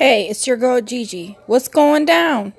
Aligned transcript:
Hey, 0.00 0.30
it's 0.30 0.46
your 0.46 0.56
girl 0.56 0.80
Gigi. 0.80 1.36
What's 1.44 1.68
going 1.68 2.06
down? 2.06 2.54